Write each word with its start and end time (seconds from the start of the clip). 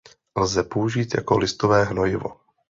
Lze 0.35 0.63
použít 0.63 1.15
jako 1.15 1.37
listové 1.37 1.83
hnojivo. 1.83 2.37